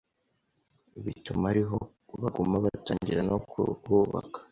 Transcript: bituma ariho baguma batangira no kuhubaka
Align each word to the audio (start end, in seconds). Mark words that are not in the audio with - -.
bituma 1.03 1.45
ariho 1.53 1.77
baguma 2.21 2.55
batangira 2.65 3.21
no 3.29 3.37
kuhubaka 3.49 4.39